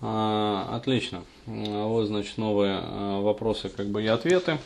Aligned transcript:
А, 0.00 0.68
отлично. 0.76 1.24
Вот, 1.46 2.06
значит, 2.06 2.38
новые 2.38 2.80
а, 2.80 3.20
вопросы, 3.20 3.68
как 3.68 3.86
бы 3.88 4.02
и 4.02 4.06
ответы. 4.06 4.58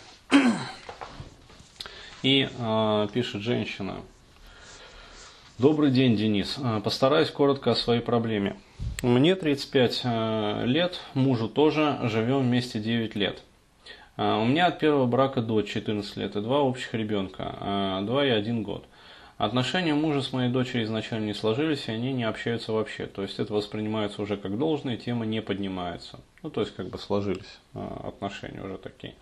И 2.22 2.48
а, 2.58 3.08
пишет 3.08 3.42
женщина. 3.42 3.96
Добрый 5.58 5.90
день, 5.90 6.16
Денис. 6.16 6.56
А, 6.62 6.80
постараюсь 6.80 7.30
коротко 7.30 7.70
о 7.70 7.74
своей 7.74 8.00
проблеме. 8.00 8.56
Мне 9.02 9.34
35 9.34 10.02
а, 10.04 10.64
лет, 10.64 11.00
мужу 11.14 11.48
тоже, 11.48 11.98
живем 12.04 12.40
вместе 12.40 12.78
9 12.78 13.14
лет. 13.16 13.42
А, 14.16 14.38
у 14.38 14.44
меня 14.44 14.66
от 14.66 14.78
первого 14.78 15.06
брака 15.06 15.40
дочь 15.40 15.70
14 15.70 16.16
лет 16.16 16.36
и 16.36 16.40
два 16.40 16.60
общих 16.60 16.92
ребенка, 16.94 18.00
2 18.02 18.26
и 18.26 18.30
1 18.30 18.62
год. 18.62 18.84
Отношения 19.42 19.92
мужа 19.92 20.22
с 20.22 20.32
моей 20.32 20.52
дочерью 20.52 20.84
изначально 20.84 21.24
не 21.24 21.34
сложились, 21.34 21.88
и 21.88 21.90
они 21.90 22.12
не 22.12 22.22
общаются 22.22 22.72
вообще. 22.72 23.06
То 23.06 23.22
есть 23.22 23.40
это 23.40 23.52
воспринимается 23.52 24.22
уже 24.22 24.36
как 24.36 24.56
должное, 24.56 24.96
тема 24.96 25.26
не 25.26 25.42
поднимается. 25.42 26.20
Ну, 26.44 26.50
то 26.50 26.60
есть 26.60 26.72
как 26.76 26.90
бы 26.90 26.96
сложились 26.96 27.58
а, 27.74 28.04
отношения 28.06 28.62
уже 28.62 28.78
такие. 28.78 29.16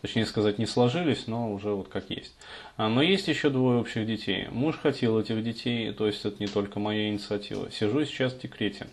Точнее 0.00 0.24
сказать, 0.24 0.58
не 0.58 0.64
сложились, 0.64 1.26
но 1.26 1.52
уже 1.52 1.74
вот 1.74 1.88
как 1.88 2.08
есть. 2.08 2.34
А, 2.78 2.88
но 2.88 3.02
есть 3.02 3.28
еще 3.28 3.50
двое 3.50 3.78
общих 3.78 4.06
детей. 4.06 4.48
Муж 4.50 4.78
хотел 4.78 5.20
этих 5.20 5.44
детей, 5.44 5.92
то 5.92 6.06
есть 6.06 6.24
это 6.24 6.36
не 6.38 6.46
только 6.46 6.80
моя 6.80 7.10
инициатива. 7.10 7.70
Сижу 7.70 8.02
сейчас 8.06 8.32
в 8.32 8.40
декрете. 8.40 8.86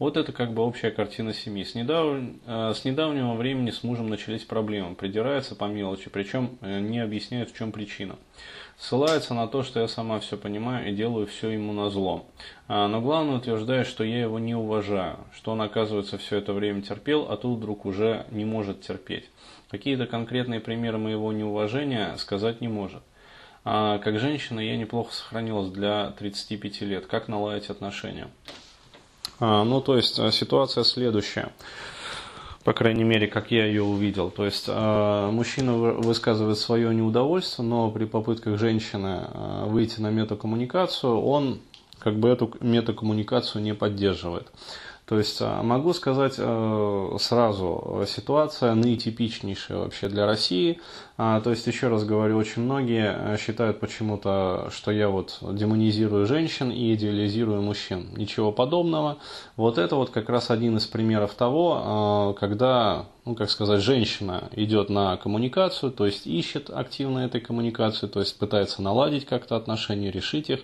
Вот 0.00 0.16
это 0.16 0.32
как 0.32 0.54
бы 0.54 0.62
общая 0.62 0.90
картина 0.90 1.34
семьи. 1.34 1.62
С, 1.62 1.74
недав... 1.74 2.16
А, 2.46 2.72
с 2.72 2.86
недавнего 2.86 3.34
времени 3.34 3.70
с 3.70 3.84
мужем 3.84 4.08
начались 4.08 4.44
проблемы. 4.44 4.94
Придирается 4.94 5.54
по 5.54 5.66
мелочи, 5.66 6.08
причем 6.08 6.58
э, 6.62 6.80
не 6.80 7.00
объясняет, 7.00 7.50
в 7.50 7.56
чем 7.56 7.70
причина. 7.70 8.16
Ссылается 8.78 9.34
на 9.34 9.46
то, 9.46 9.62
что 9.62 9.78
я 9.78 9.88
сама 9.88 10.18
все 10.20 10.38
понимаю 10.38 10.88
и 10.88 10.94
делаю 10.96 11.26
все 11.26 11.50
ему 11.50 11.74
на 11.74 11.90
зло. 11.90 12.24
А, 12.66 12.88
но 12.88 13.02
главное 13.02 13.36
утверждает, 13.36 13.86
что 13.86 14.02
я 14.02 14.22
его 14.22 14.38
не 14.38 14.54
уважаю, 14.54 15.18
что 15.34 15.52
он, 15.52 15.60
оказывается, 15.60 16.16
все 16.16 16.38
это 16.38 16.54
время 16.54 16.80
терпел, 16.80 17.30
а 17.30 17.36
тут 17.36 17.58
вдруг 17.58 17.84
уже 17.84 18.24
не 18.30 18.46
может 18.46 18.80
терпеть. 18.80 19.28
Какие-то 19.70 20.06
конкретные 20.06 20.60
примеры 20.60 20.96
моего 20.96 21.30
неуважения 21.30 22.16
сказать 22.16 22.62
не 22.62 22.68
может. 22.68 23.02
А 23.66 23.98
как 23.98 24.18
женщина 24.18 24.60
я 24.60 24.78
неплохо 24.78 25.12
сохранилась 25.12 25.68
для 25.68 26.12
35 26.12 26.80
лет. 26.80 27.06
Как 27.06 27.28
наладить 27.28 27.68
отношения? 27.68 28.28
А, 29.40 29.64
ну, 29.64 29.80
то 29.80 29.96
есть 29.96 30.18
а, 30.18 30.30
ситуация 30.30 30.84
следующая 30.84 31.52
по 32.64 32.74
крайней 32.74 33.04
мере, 33.04 33.26
как 33.26 33.50
я 33.50 33.64
ее 33.64 33.82
увидел. 33.82 34.30
То 34.30 34.44
есть 34.44 34.66
э, 34.68 35.30
мужчина 35.32 35.72
высказывает 35.76 36.58
свое 36.58 36.94
неудовольствие, 36.94 37.66
но 37.66 37.90
при 37.90 38.04
попытках 38.04 38.58
женщины 38.58 39.22
э, 39.32 39.64
выйти 39.66 40.00
на 40.00 40.10
метакоммуникацию, 40.10 41.18
он 41.20 41.60
как 41.98 42.18
бы 42.18 42.28
эту 42.28 42.52
метакоммуникацию 42.60 43.62
не 43.62 43.74
поддерживает. 43.74 44.48
То 45.10 45.18
есть 45.18 45.38
а, 45.40 45.60
могу 45.64 45.92
сказать 45.92 46.34
э, 46.38 47.16
сразу, 47.18 48.04
ситуация 48.06 48.74
наитипичнейшая 48.74 49.78
вообще 49.78 50.08
для 50.08 50.24
России. 50.24 50.78
А, 51.16 51.40
то 51.40 51.50
есть, 51.50 51.66
еще 51.66 51.88
раз 51.88 52.04
говорю, 52.04 52.38
очень 52.38 52.62
многие 52.62 53.12
э, 53.12 53.36
считают 53.36 53.80
почему-то, 53.80 54.68
что 54.70 54.92
я 54.92 55.08
вот 55.08 55.38
демонизирую 55.42 56.26
женщин 56.26 56.70
и 56.70 56.94
идеализирую 56.94 57.60
мужчин. 57.60 58.06
Ничего 58.16 58.52
подобного. 58.52 59.18
Вот 59.56 59.78
это 59.78 59.96
вот 59.96 60.10
как 60.10 60.28
раз 60.28 60.48
один 60.48 60.76
из 60.76 60.86
примеров 60.86 61.34
того, 61.34 61.82
а, 61.82 62.32
когда, 62.34 63.06
ну 63.24 63.34
как 63.34 63.50
сказать, 63.50 63.82
женщина 63.82 64.48
идет 64.52 64.90
на 64.90 65.16
коммуникацию, 65.16 65.90
то 65.90 66.06
есть 66.06 66.28
ищет 66.28 66.70
активно 66.70 67.18
этой 67.18 67.40
коммуникации, 67.40 68.06
то 68.06 68.20
есть 68.20 68.38
пытается 68.38 68.80
наладить 68.80 69.26
как-то 69.26 69.56
отношения, 69.56 70.12
решить 70.12 70.50
их. 70.50 70.60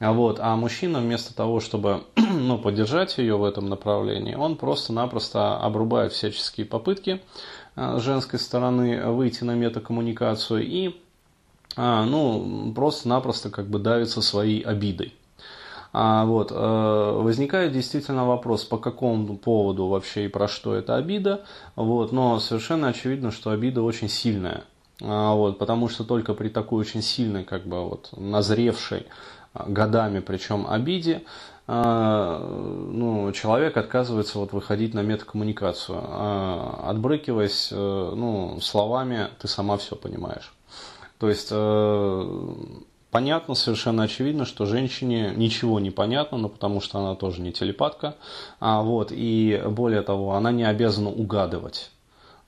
А 0.00 0.12
Вот. 0.12 0.40
А 0.40 0.56
мужчина 0.56 1.00
вместо 1.00 1.34
того, 1.34 1.60
чтобы 1.60 2.04
ну, 2.16 2.58
поддержать 2.58 3.18
ее 3.18 3.36
в 3.36 3.44
этом 3.44 3.68
направлении, 3.68 4.34
он 4.34 4.56
просто-напросто 4.56 5.58
обрубает 5.58 6.12
всяческие 6.12 6.66
попытки 6.66 7.20
с 7.76 8.00
женской 8.00 8.38
стороны 8.38 9.06
выйти 9.12 9.44
на 9.44 9.54
метакоммуникацию 9.54 10.66
и 10.66 11.00
а, 11.76 12.04
ну, 12.04 12.72
просто-напросто 12.74 13.50
как 13.50 13.66
бы 13.68 13.78
давится 13.78 14.22
своей 14.22 14.60
обидой. 14.62 15.14
А, 15.92 16.24
вот, 16.24 16.52
э, 16.52 16.54
возникает 16.54 17.72
действительно 17.72 18.26
вопрос, 18.26 18.64
по 18.64 18.78
какому 18.78 19.36
поводу 19.36 19.86
вообще 19.86 20.26
и 20.26 20.28
про 20.28 20.46
что 20.46 20.74
эта 20.74 20.96
обида, 20.96 21.44
вот, 21.74 22.12
но 22.12 22.38
совершенно 22.38 22.88
очевидно, 22.88 23.32
что 23.32 23.50
обида 23.50 23.82
очень 23.82 24.08
сильная. 24.08 24.64
А, 25.02 25.34
вот, 25.34 25.58
потому 25.58 25.88
что 25.88 26.04
только 26.04 26.34
при 26.34 26.48
такой 26.48 26.80
очень 26.80 27.02
сильной, 27.02 27.44
как 27.44 27.66
бы 27.66 27.82
вот, 27.88 28.10
назревшей 28.16 29.06
годами, 29.54 30.20
причем 30.20 30.66
обиде, 30.68 31.22
а, 31.72 32.38
ну, 32.90 33.30
человек 33.32 33.76
отказывается 33.76 34.38
вот 34.38 34.52
выходить 34.52 34.92
на 34.92 35.02
метакоммуникацию, 35.02 35.98
а, 36.02 36.84
отбрыкиваясь 36.88 37.68
э, 37.70 37.76
ну, 37.76 38.58
словами 38.60 39.28
«ты 39.38 39.46
сама 39.46 39.76
все 39.76 39.94
понимаешь». 39.94 40.52
То 41.18 41.28
есть 41.28 41.48
э, 41.52 42.54
понятно, 43.10 43.54
совершенно 43.54 44.02
очевидно, 44.02 44.46
что 44.46 44.66
женщине 44.66 45.32
ничего 45.36 45.78
не 45.78 45.90
понятно, 45.90 46.38
но 46.38 46.48
потому 46.48 46.80
что 46.80 46.98
она 46.98 47.14
тоже 47.14 47.40
не 47.40 47.52
телепатка, 47.52 48.16
а 48.58 48.82
вот, 48.82 49.12
и 49.12 49.62
более 49.66 50.02
того, 50.02 50.34
она 50.34 50.50
не 50.50 50.64
обязана 50.64 51.10
угадывать. 51.10 51.90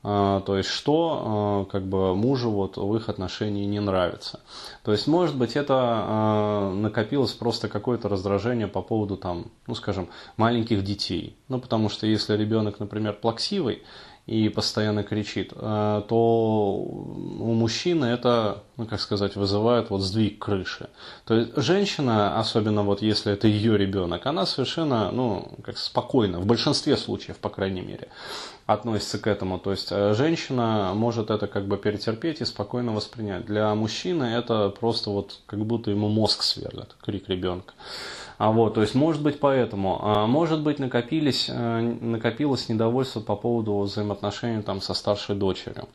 А, 0.05 0.41
то 0.41 0.57
есть 0.57 0.69
что 0.69 1.23
а, 1.25 1.71
как 1.71 1.85
бы 1.87 2.17
мужу 2.17 2.51
вот 2.51 2.77
в 2.77 2.97
их 2.97 3.09
отношении 3.09 3.65
не 3.67 3.81
нравится. 3.81 4.41
То 4.83 4.93
есть 4.93 5.07
может 5.07 5.37
быть 5.37 5.55
это 5.55 5.75
а, 5.77 6.73
накопилось 6.73 7.33
просто 7.33 7.69
какое-то 7.69 8.09
раздражение 8.09 8.67
по 8.67 8.83
поводу 8.83 9.17
там, 9.17 9.47
ну 9.67 9.75
скажем, 9.75 10.09
маленьких 10.37 10.83
детей. 10.83 11.37
Ну 11.49 11.61
потому 11.61 11.89
что 11.89 12.07
если 12.07 12.37
ребенок, 12.37 12.81
например, 12.81 13.15
плаксивый, 13.15 13.83
и 14.27 14.49
постоянно 14.49 15.03
кричит, 15.03 15.49
то 15.49 16.07
у 16.11 17.55
мужчины 17.55 18.05
это, 18.05 18.63
ну, 18.77 18.87
как 18.87 19.01
сказать, 19.01 19.35
вызывает 19.35 19.91
вот 19.91 20.01
сдвиг 20.01 20.39
крыши. 20.39 20.89
То 21.25 21.35
есть 21.35 21.57
женщина, 21.57 22.39
особенно 22.39 22.85
вот 22.85 23.03
если 23.03 23.33
это 23.33 23.49
ее 23.49 23.77
ребенок, 23.77 24.25
она 24.27 24.47
совершенно, 24.47 25.11
ну, 25.11 25.49
как 25.65 25.77
спокойно, 25.77 26.39
в 26.39 26.47
большинстве 26.47 26.97
случаев, 26.97 27.39
по 27.39 27.49
крайней 27.49 27.81
мере, 27.81 28.09
относится 28.73 29.19
к 29.19 29.27
этому. 29.27 29.59
То 29.59 29.71
есть 29.71 29.89
э, 29.91 30.15
женщина 30.15 30.93
может 30.95 31.31
это 31.31 31.47
как 31.47 31.67
бы 31.67 31.77
перетерпеть 31.77 32.41
и 32.41 32.45
спокойно 32.45 32.93
воспринять. 32.93 33.47
Для 33.47 33.75
мужчины 33.75 34.25
это 34.25 34.71
просто 34.71 35.11
вот 35.11 35.41
как 35.47 35.61
будто 35.61 35.91
ему 35.91 36.09
мозг 36.09 36.43
сверлят, 36.43 36.95
крик 37.03 37.29
ребенка. 37.29 37.75
А 38.39 38.51
вот, 38.51 38.75
то 38.75 38.81
есть 38.81 38.95
может 38.95 39.23
быть 39.23 39.39
поэтому. 39.39 39.99
А 40.03 40.27
может 40.27 40.61
быть 40.61 40.79
накопились, 40.79 41.47
э, 41.49 41.81
накопилось 41.81 42.69
недовольство 42.69 43.21
по 43.21 43.37
поводу 43.37 43.79
взаимоотношений 43.79 44.63
там 44.63 44.81
со 44.81 44.95
старшей 44.95 45.37
дочерью. 45.37 45.89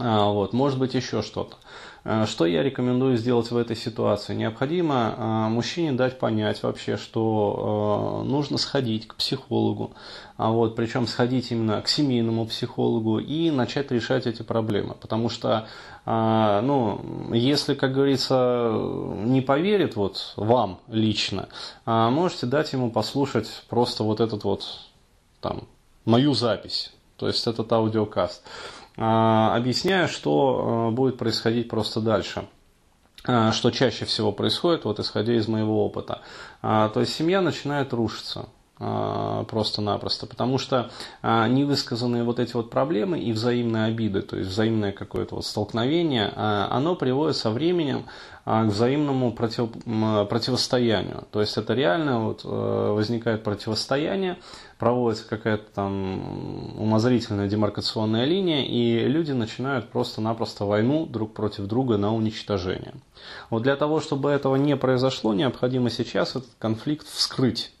А, 0.00 0.30
вот, 0.30 0.52
может 0.54 0.78
быть 0.78 0.94
еще 0.94 1.20
что-то. 1.20 1.56
А, 2.04 2.26
что 2.26 2.46
я 2.46 2.62
рекомендую 2.62 3.18
сделать 3.18 3.50
в 3.50 3.56
этой 3.56 3.76
ситуации? 3.76 4.34
Необходимо 4.34 5.14
а, 5.16 5.48
мужчине 5.50 5.92
дать 5.92 6.18
понять 6.18 6.62
вообще, 6.62 6.96
что 6.96 8.22
нужно 8.24 8.56
сходить 8.56 9.06
к 9.06 9.14
психологу, 9.16 9.92
а 10.38 10.50
вот, 10.50 10.74
причем 10.74 11.06
сходить 11.06 11.52
именно 11.52 11.82
к 11.82 11.88
семейному 11.88 12.46
психологу 12.46 13.18
и 13.18 13.50
начать 13.50 13.90
решать 13.90 14.26
эти 14.26 14.42
проблемы. 14.42 14.94
Потому 14.94 15.28
что, 15.28 15.66
ну, 16.06 17.30
если, 17.34 17.74
как 17.74 17.92
говорится, 17.92 18.72
не 18.72 19.42
поверит 19.42 19.96
вот 19.96 20.32
вам 20.36 20.80
лично, 20.88 21.48
можете 21.84 22.46
дать 22.46 22.72
ему 22.72 22.90
послушать 22.90 23.64
просто 23.68 24.02
вот 24.02 24.20
этот 24.20 24.44
вот, 24.44 24.64
там, 25.42 25.64
мою 26.06 26.32
запись, 26.32 26.90
то 27.18 27.26
есть 27.26 27.46
этот 27.46 27.70
аудиокаст. 27.70 28.42
А, 29.02 29.56
объясняю, 29.56 30.08
что 30.08 30.88
а, 30.88 30.90
будет 30.90 31.16
происходить 31.16 31.70
просто 31.70 32.02
дальше 32.02 32.46
а, 33.24 33.50
что 33.50 33.70
чаще 33.70 34.04
всего 34.04 34.30
происходит, 34.30 34.84
вот 34.84 35.00
исходя 35.00 35.32
из 35.32 35.48
моего 35.48 35.86
опыта. 35.86 36.20
То 36.60 36.92
есть 36.96 37.14
семья 37.14 37.40
начинает 37.40 37.94
рушиться 37.94 38.50
просто-напросто, 38.80 40.26
потому 40.26 40.56
что 40.56 40.90
невысказанные 41.22 42.24
вот 42.24 42.38
эти 42.40 42.54
вот 42.54 42.70
проблемы 42.70 43.20
и 43.20 43.30
взаимные 43.32 43.84
обиды, 43.84 44.22
то 44.22 44.38
есть 44.38 44.48
взаимное 44.50 44.90
какое-то 44.90 45.34
вот 45.34 45.44
столкновение, 45.44 46.28
оно 46.28 46.96
приводит 46.96 47.36
со 47.36 47.50
временем 47.50 48.06
к 48.46 48.64
взаимному 48.64 49.32
против, 49.32 49.68
противостоянию. 50.28 51.24
То 51.30 51.42
есть 51.42 51.58
это 51.58 51.74
реально 51.74 52.24
вот 52.24 52.42
возникает 52.42 53.44
противостояние, 53.44 54.38
проводится 54.78 55.28
какая-то 55.28 55.64
там 55.74 56.80
умозрительная 56.80 57.48
демаркационная 57.48 58.24
линия, 58.24 58.64
и 58.64 59.06
люди 59.06 59.32
начинают 59.32 59.90
просто-напросто 59.90 60.64
войну 60.64 61.04
друг 61.04 61.34
против 61.34 61.66
друга 61.66 61.98
на 61.98 62.14
уничтожение. 62.14 62.94
Вот 63.50 63.62
для 63.62 63.76
того, 63.76 64.00
чтобы 64.00 64.30
этого 64.30 64.56
не 64.56 64.74
произошло, 64.74 65.34
необходимо 65.34 65.90
сейчас 65.90 66.30
этот 66.30 66.48
конфликт 66.58 67.06
вскрыть. 67.06 67.72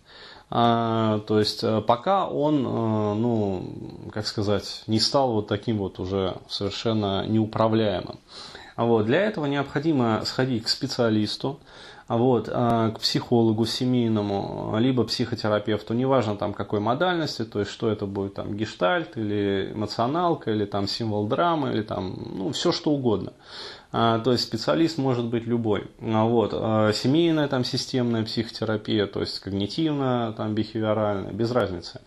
А, 0.52 1.20
то 1.20 1.38
есть 1.38 1.62
э, 1.62 1.80
пока 1.80 2.26
он, 2.26 2.66
э, 2.66 3.14
ну, 3.14 3.62
как 4.12 4.26
сказать, 4.26 4.82
не 4.88 4.98
стал 4.98 5.32
вот 5.32 5.46
таким 5.46 5.78
вот 5.78 6.00
уже 6.00 6.38
совершенно 6.48 7.24
неуправляемым. 7.26 8.18
Вот, 8.76 9.06
для 9.06 9.22
этого 9.22 9.46
необходимо 9.46 10.22
сходить 10.24 10.64
к 10.64 10.68
специалисту, 10.68 11.60
вот, 12.08 12.48
к 12.48 12.94
психологу 13.00 13.66
семейному, 13.66 14.74
либо 14.78 15.04
психотерапевту, 15.04 15.94
неважно 15.94 16.36
там 16.36 16.54
какой 16.54 16.80
модальности, 16.80 17.44
то 17.44 17.60
есть 17.60 17.70
что 17.70 17.88
это 17.88 18.06
будет 18.06 18.34
там 18.34 18.56
гештальт 18.56 19.16
или 19.16 19.70
эмоционалка, 19.72 20.50
или 20.50 20.64
там 20.64 20.88
символ 20.88 21.28
драмы, 21.28 21.70
или 21.70 21.82
там, 21.82 22.16
ну, 22.34 22.50
все 22.50 22.72
что 22.72 22.90
угодно. 22.90 23.32
То 23.92 24.22
есть 24.26 24.42
специалист 24.44 24.98
может 24.98 25.26
быть 25.26 25.46
любой. 25.46 25.88
Вот. 26.00 26.52
Семейная 26.94 27.48
там 27.48 27.64
системная 27.64 28.24
психотерапия, 28.24 29.06
то 29.06 29.20
есть 29.20 29.38
когнитивная, 29.38 30.32
там 30.32 30.54
бихевиоральная, 30.54 31.32
без 31.32 31.52
разницы. 31.52 32.00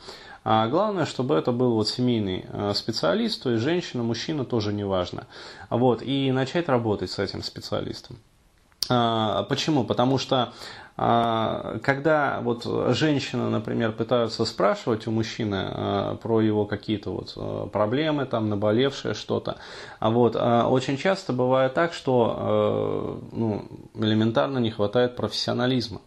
А 0.44 0.68
главное, 0.68 1.06
чтобы 1.06 1.36
это 1.36 1.51
был 1.51 1.74
вот 1.74 1.88
семейный 1.88 2.45
э, 2.51 2.74
специалист, 2.75 3.42
то 3.42 3.51
есть 3.51 3.63
женщина, 3.63 4.04
мужчина, 4.04 4.44
тоже 4.44 4.74
не 4.74 4.84
важно. 4.84 5.25
Вот, 5.69 6.01
и 6.01 6.31
начать 6.31 6.68
работать 6.68 7.12
с 7.12 7.19
этим 7.19 7.44
специалистом. 7.44 8.18
А, 8.90 9.44
почему? 9.44 9.86
Потому 9.86 10.18
что 10.18 10.54
а, 10.98 11.80
когда 11.81 12.42
вот 12.42 12.66
женщина, 12.94 13.50
например, 13.50 13.94
пытаются 13.94 14.44
спрашивать 14.44 15.07
у 15.07 15.12
мужчины 15.12 15.66
а, 15.69 16.16
про 16.16 16.42
его 16.42 16.66
какие-то 16.66 17.12
вот 17.12 17.72
проблемы, 17.72 18.25
там, 18.25 18.50
наболевшее 18.50 19.13
что-то, 19.13 19.57
вот, 20.01 20.36
очень 20.36 20.98
часто 20.98 21.31
бывает 21.31 21.74
так, 21.74 21.94
что 21.94 23.22
ну, 23.31 23.66
элементарно 23.96 24.60
не 24.60 24.72
хватает 24.72 25.16
профессионализма. 25.16 26.01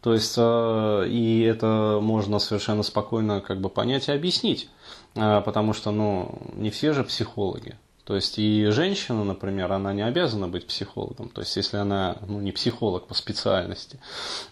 То 0.00 0.14
есть, 0.14 0.34
э, 0.38 1.06
и 1.08 1.42
это 1.42 1.98
можно 2.00 2.38
совершенно 2.38 2.82
спокойно 2.82 3.40
как 3.40 3.60
бы 3.60 3.68
понять 3.68 4.08
и 4.08 4.12
объяснить, 4.12 4.70
э, 5.14 5.42
потому 5.42 5.74
что, 5.74 5.90
ну, 5.90 6.38
не 6.54 6.70
все 6.70 6.92
же 6.92 7.04
психологи. 7.04 7.76
То 8.10 8.16
есть 8.16 8.40
и 8.40 8.66
женщина, 8.70 9.22
например, 9.22 9.70
она 9.70 9.92
не 9.92 10.02
обязана 10.02 10.48
быть 10.48 10.66
психологом, 10.66 11.28
то 11.28 11.42
есть 11.42 11.54
если 11.56 11.76
она 11.76 12.16
ну, 12.26 12.40
не 12.40 12.50
психолог 12.50 13.06
по 13.06 13.14
специальности. 13.14 14.00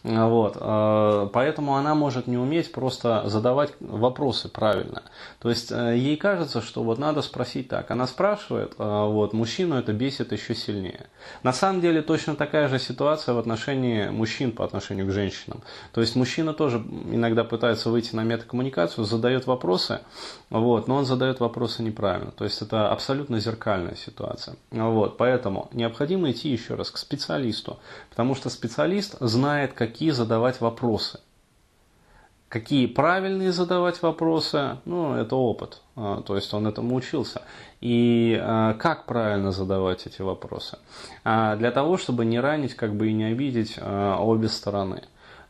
Вот. 0.04 0.56
Э, 0.60 1.28
поэтому 1.32 1.74
она 1.74 1.96
может 1.96 2.28
не 2.28 2.38
уметь 2.38 2.70
просто 2.70 3.24
задавать 3.26 3.72
вопросы 3.80 4.48
правильно. 4.48 5.02
То 5.40 5.50
есть 5.50 5.72
э, 5.72 5.96
ей 5.96 6.16
кажется, 6.16 6.62
что 6.62 6.84
вот 6.84 6.98
надо 6.98 7.20
спросить 7.20 7.66
так. 7.66 7.90
Она 7.90 8.06
спрашивает, 8.06 8.74
э, 8.78 8.84
вот, 8.84 9.32
мужчину 9.32 9.74
это 9.74 9.92
бесит 9.92 10.30
еще 10.30 10.54
сильнее. 10.54 11.08
На 11.42 11.52
самом 11.52 11.80
деле 11.80 12.00
точно 12.00 12.36
такая 12.36 12.68
же 12.68 12.78
ситуация 12.78 13.34
в 13.34 13.40
отношении 13.40 14.06
мужчин 14.06 14.52
по 14.52 14.64
отношению 14.64 15.08
к 15.08 15.10
женщинам. 15.10 15.62
То 15.92 16.00
есть 16.00 16.14
мужчина 16.14 16.54
тоже 16.54 16.78
иногда 16.78 17.42
пытается 17.42 17.90
выйти 17.90 18.14
на 18.14 18.22
метакоммуникацию, 18.22 19.04
задает 19.04 19.48
вопросы, 19.48 19.98
вот, 20.48 20.86
но 20.86 20.94
он 20.94 21.06
задает 21.06 21.40
вопросы 21.40 21.82
неправильно. 21.82 22.30
То 22.30 22.44
есть 22.44 22.62
это 22.62 22.92
абсолютно 22.92 23.40
зеркальная 23.48 23.94
ситуация. 23.94 24.56
Вот, 24.70 25.16
поэтому 25.16 25.68
необходимо 25.72 26.30
идти 26.30 26.50
еще 26.50 26.74
раз 26.74 26.90
к 26.90 26.98
специалисту, 26.98 27.78
потому 28.10 28.34
что 28.34 28.50
специалист 28.50 29.16
знает, 29.20 29.72
какие 29.72 30.10
задавать 30.10 30.60
вопросы. 30.60 31.20
Какие 32.48 32.86
правильные 32.86 33.52
задавать 33.52 34.00
вопросы, 34.00 34.78
ну, 34.86 35.14
это 35.14 35.36
опыт, 35.36 35.82
а, 35.96 36.22
то 36.22 36.34
есть 36.34 36.54
он 36.54 36.66
этому 36.66 36.94
учился. 36.94 37.42
И 37.82 38.38
а, 38.40 38.72
как 38.72 39.04
правильно 39.04 39.52
задавать 39.52 40.06
эти 40.06 40.22
вопросы? 40.22 40.78
А, 41.24 41.56
для 41.56 41.70
того, 41.70 41.98
чтобы 41.98 42.24
не 42.24 42.40
ранить, 42.40 42.74
как 42.74 42.94
бы 42.94 43.08
и 43.08 43.12
не 43.12 43.24
обидеть 43.24 43.78
обе 43.78 44.48
стороны. 44.48 45.02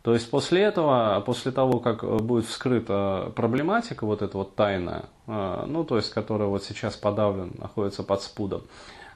То 0.09 0.15
есть 0.15 0.31
после 0.31 0.63
этого, 0.63 1.23
после 1.27 1.53
того, 1.53 1.81
как 1.81 2.03
будет 2.03 2.47
вскрыта 2.47 3.31
проблематика, 3.37 4.07
вот 4.07 4.23
эта 4.23 4.39
вот 4.39 4.55
тайна, 4.55 5.05
э, 5.27 5.65
ну 5.67 5.85
то 5.85 5.97
есть 5.97 6.15
которая 6.15 6.49
вот 6.49 6.65
сейчас 6.65 6.97
подавлена, 6.97 7.51
находится 7.59 8.03
под 8.03 8.23
спудом, 8.23 8.63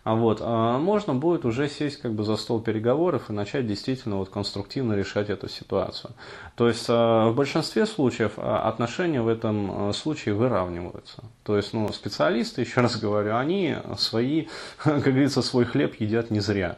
а 0.04 0.14
вот, 0.14 0.42
э, 0.42 0.44
можно 0.44 1.14
будет 1.14 1.46
уже 1.46 1.70
сесть 1.70 1.96
как 2.02 2.12
бы 2.12 2.24
за 2.24 2.36
стол 2.36 2.60
переговоров 2.60 3.30
и 3.30 3.32
начать 3.32 3.66
действительно 3.66 4.16
вот 4.16 4.28
конструктивно 4.28 4.92
решать 4.92 5.30
эту 5.30 5.48
ситуацию. 5.48 6.12
То 6.56 6.68
есть 6.68 6.84
э, 6.90 6.92
в 6.92 7.32
большинстве 7.34 7.86
случаев 7.86 8.38
отношения 8.38 9.22
в 9.22 9.28
этом 9.28 9.94
случае 9.94 10.34
выравниваются. 10.34 11.24
То 11.42 11.56
есть 11.56 11.72
ну, 11.72 11.90
специалисты, 11.90 12.60
еще 12.66 12.82
раз 12.82 13.00
говорю, 13.00 13.34
они 13.34 13.76
свои, 13.96 14.48
как 14.76 15.04
говорится, 15.04 15.40
свой 15.40 15.64
хлеб 15.64 15.98
едят 15.98 16.30
не 16.30 16.40
зря. 16.40 16.76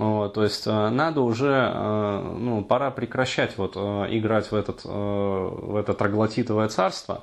Вот, 0.00 0.32
то 0.32 0.44
есть 0.44 0.66
э, 0.66 0.88
надо 0.88 1.20
уже, 1.20 1.70
э, 1.74 2.34
ну, 2.38 2.64
пора 2.64 2.90
прекращать 2.90 3.58
вот 3.58 3.74
э, 3.76 4.06
играть 4.12 4.50
в, 4.50 4.54
этот, 4.54 4.82
в 4.84 5.76
это 5.76 5.92
троглотитовое 5.92 6.68
царство, 6.68 7.22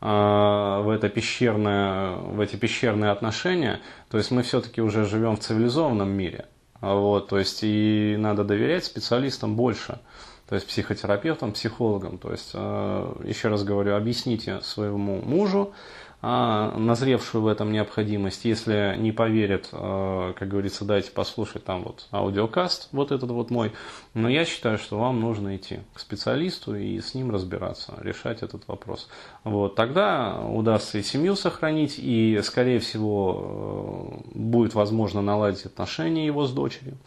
в, 0.00 0.92
это 0.92 1.08
пещерное, 1.08 2.16
в 2.16 2.40
эти 2.40 2.56
пещерные 2.56 3.12
отношения. 3.12 3.80
То 4.10 4.18
есть 4.18 4.32
мы 4.32 4.42
все-таки 4.42 4.82
уже 4.82 5.04
живем 5.04 5.36
в 5.36 5.40
цивилизованном 5.40 6.10
мире. 6.10 6.46
Вот, 6.80 7.28
то 7.28 7.38
есть 7.38 7.60
и 7.62 8.16
надо 8.18 8.42
доверять 8.42 8.84
специалистам 8.84 9.54
больше. 9.54 10.00
То 10.48 10.56
есть 10.56 10.66
психотерапевтам, 10.66 11.52
психологам. 11.52 12.18
То 12.18 12.32
есть, 12.32 12.54
еще 12.54 13.48
раз 13.48 13.64
говорю, 13.64 13.96
объясните 13.96 14.60
своему 14.62 15.22
мужу, 15.22 15.72
а 16.28 16.76
назревшую 16.76 17.42
в 17.42 17.46
этом 17.46 17.70
необходимость. 17.70 18.44
Если 18.44 18.96
не 18.98 19.12
поверят, 19.12 19.68
э, 19.70 20.32
как 20.36 20.48
говорится, 20.48 20.84
дайте 20.84 21.12
послушать 21.12 21.62
там 21.62 21.84
вот 21.84 22.08
аудиокаст, 22.10 22.88
вот 22.90 23.12
этот 23.12 23.30
вот 23.30 23.50
мой. 23.50 23.70
Но 24.12 24.28
я 24.28 24.44
считаю, 24.44 24.76
что 24.76 24.98
вам 24.98 25.20
нужно 25.20 25.54
идти 25.54 25.78
к 25.94 26.00
специалисту 26.00 26.74
и 26.74 27.00
с 27.00 27.14
ним 27.14 27.30
разбираться, 27.30 27.94
решать 28.00 28.42
этот 28.42 28.66
вопрос. 28.66 29.08
Вот, 29.44 29.76
тогда 29.76 30.40
удастся 30.40 30.98
и 30.98 31.04
семью 31.04 31.36
сохранить, 31.36 31.94
и, 31.96 32.40
скорее 32.42 32.80
всего, 32.80 34.24
э, 34.34 34.36
будет 34.36 34.74
возможно 34.74 35.22
наладить 35.22 35.64
отношения 35.64 36.26
его 36.26 36.44
с 36.44 36.50
дочерью. 36.50 36.98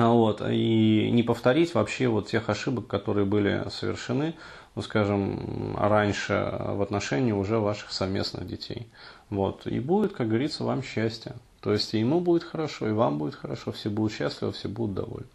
А 0.00 0.10
вот, 0.10 0.42
и 0.48 1.10
не 1.10 1.24
повторить 1.24 1.74
вообще 1.74 2.06
вот 2.06 2.28
тех 2.28 2.48
ошибок, 2.48 2.86
которые 2.86 3.26
были 3.26 3.64
совершены 3.68 4.34
ну, 4.78 4.82
скажем, 4.82 5.76
раньше 5.76 6.34
в 6.56 6.82
отношении 6.82 7.32
уже 7.32 7.58
ваших 7.58 7.90
совместных 7.90 8.46
детей. 8.46 8.86
Вот. 9.28 9.66
И 9.66 9.80
будет, 9.80 10.12
как 10.12 10.28
говорится, 10.28 10.62
вам 10.62 10.84
счастье. 10.84 11.34
То 11.60 11.72
есть 11.72 11.94
и 11.94 11.98
ему 11.98 12.20
будет 12.20 12.44
хорошо, 12.44 12.88
и 12.88 12.92
вам 12.92 13.18
будет 13.18 13.34
хорошо, 13.34 13.72
все 13.72 13.90
будут 13.90 14.12
счастливы, 14.12 14.52
все 14.52 14.68
будут 14.68 14.94
довольны. 14.94 15.26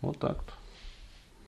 Вот 0.00 0.18
так 0.18 0.38
вот. 0.38 0.63